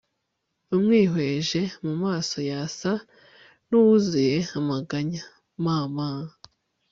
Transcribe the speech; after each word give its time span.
umwihweje 0.75 1.61
mumaso 1.83 2.37
yasa 2.51 2.91
nuwuzuye 3.67 4.37
amaganya…Mama 4.59 6.07